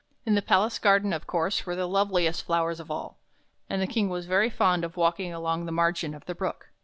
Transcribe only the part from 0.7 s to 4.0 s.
garden, of course, were the loveliest flowers of all; and the